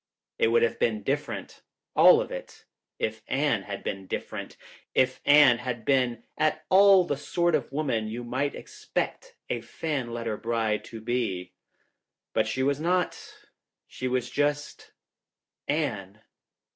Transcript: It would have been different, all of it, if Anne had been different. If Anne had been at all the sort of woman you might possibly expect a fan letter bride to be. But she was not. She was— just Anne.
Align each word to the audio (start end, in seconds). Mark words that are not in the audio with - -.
It 0.39 0.47
would 0.47 0.63
have 0.63 0.79
been 0.79 1.03
different, 1.03 1.61
all 1.95 2.21
of 2.21 2.31
it, 2.31 2.65
if 2.97 3.21
Anne 3.27 3.61
had 3.61 3.83
been 3.83 4.07
different. 4.07 4.57
If 4.95 5.21
Anne 5.25 5.59
had 5.59 5.85
been 5.85 6.23
at 6.39 6.65
all 6.71 7.03
the 7.03 7.15
sort 7.17 7.53
of 7.53 7.71
woman 7.71 8.07
you 8.07 8.23
might 8.23 8.53
possibly 8.53 8.61
expect 8.61 9.35
a 9.47 9.61
fan 9.61 10.11
letter 10.11 10.37
bride 10.37 10.83
to 10.85 11.01
be. 11.01 11.53
But 12.33 12.47
she 12.47 12.63
was 12.63 12.79
not. 12.79 13.45
She 13.85 14.07
was— 14.07 14.31
just 14.31 14.91
Anne. 15.67 16.23